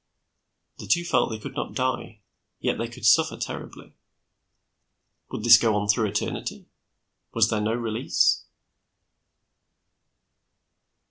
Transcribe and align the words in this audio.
The 0.79 0.87
two 0.87 1.03
felt 1.03 1.29
they 1.29 1.37
could 1.37 1.53
not 1.53 1.75
die; 1.75 2.21
yet 2.59 2.79
they 2.79 2.87
could 2.87 3.05
suffer 3.05 3.37
terribly. 3.37 3.93
Would 5.29 5.43
this 5.43 5.59
go 5.59 5.75
on 5.75 5.87
through 5.87 6.07
eternity? 6.07 6.65
Was 7.35 7.51
there 7.51 7.61
no 7.61 7.75
release? 7.75 8.43